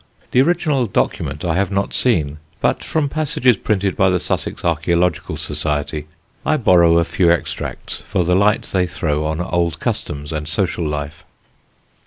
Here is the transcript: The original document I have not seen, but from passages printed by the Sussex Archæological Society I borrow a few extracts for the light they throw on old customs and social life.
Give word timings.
The 0.31 0.41
original 0.41 0.87
document 0.87 1.45
I 1.45 1.53
have 1.57 1.69
not 1.69 1.93
seen, 1.93 2.39
but 2.59 2.83
from 2.83 3.07
passages 3.07 3.55
printed 3.55 3.95
by 3.95 4.09
the 4.09 4.19
Sussex 4.19 4.63
Archæological 4.63 5.37
Society 5.37 6.07
I 6.43 6.57
borrow 6.57 6.97
a 6.97 7.03
few 7.05 7.29
extracts 7.29 8.01
for 8.03 8.23
the 8.23 8.33
light 8.35 8.63
they 8.63 8.87
throw 8.87 9.27
on 9.27 9.39
old 9.39 9.79
customs 9.79 10.33
and 10.33 10.47
social 10.47 10.87
life. 10.87 11.23